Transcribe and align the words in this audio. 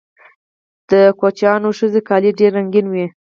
د 0.89 0.91
کوچیانیو 1.19 1.77
ښځو 1.79 2.01
کالي 2.09 2.31
ډیر 2.39 2.51
رنګین 2.57 2.85
وي. 2.89 3.05